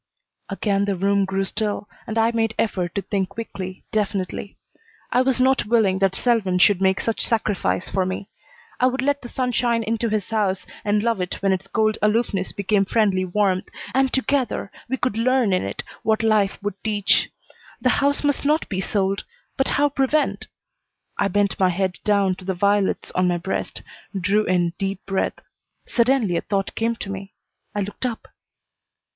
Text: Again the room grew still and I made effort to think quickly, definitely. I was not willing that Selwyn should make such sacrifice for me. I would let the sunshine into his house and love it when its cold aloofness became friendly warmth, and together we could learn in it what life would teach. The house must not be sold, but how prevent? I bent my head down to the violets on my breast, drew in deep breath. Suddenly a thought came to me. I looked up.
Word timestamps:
Again 0.49 0.85
the 0.85 0.95
room 0.95 1.25
grew 1.25 1.45
still 1.45 1.87
and 2.07 2.17
I 2.17 2.31
made 2.31 2.55
effort 2.57 2.95
to 2.95 3.03
think 3.03 3.29
quickly, 3.29 3.85
definitely. 3.91 4.57
I 5.11 5.21
was 5.21 5.39
not 5.39 5.67
willing 5.67 5.99
that 5.99 6.15
Selwyn 6.15 6.57
should 6.57 6.81
make 6.81 6.99
such 6.99 7.21
sacrifice 7.23 7.87
for 7.87 8.03
me. 8.03 8.27
I 8.79 8.87
would 8.87 9.03
let 9.03 9.21
the 9.21 9.29
sunshine 9.29 9.83
into 9.83 10.09
his 10.09 10.31
house 10.31 10.65
and 10.83 11.03
love 11.03 11.21
it 11.21 11.35
when 11.43 11.53
its 11.53 11.67
cold 11.67 11.99
aloofness 12.01 12.51
became 12.51 12.83
friendly 12.83 13.23
warmth, 13.25 13.69
and 13.93 14.11
together 14.11 14.71
we 14.89 14.97
could 14.97 15.19
learn 15.19 15.53
in 15.53 15.61
it 15.61 15.83
what 16.01 16.23
life 16.23 16.57
would 16.63 16.83
teach. 16.83 17.29
The 17.79 17.89
house 18.01 18.23
must 18.23 18.43
not 18.43 18.67
be 18.69 18.81
sold, 18.81 19.23
but 19.55 19.67
how 19.67 19.87
prevent? 19.87 20.47
I 21.19 21.27
bent 21.27 21.59
my 21.59 21.69
head 21.69 21.99
down 22.03 22.33
to 22.37 22.45
the 22.45 22.55
violets 22.55 23.11
on 23.11 23.27
my 23.27 23.37
breast, 23.37 23.83
drew 24.19 24.45
in 24.45 24.73
deep 24.79 25.05
breath. 25.05 25.35
Suddenly 25.85 26.37
a 26.37 26.41
thought 26.41 26.73
came 26.73 26.95
to 26.95 27.11
me. 27.11 27.35
I 27.75 27.81
looked 27.81 28.07
up. 28.07 28.27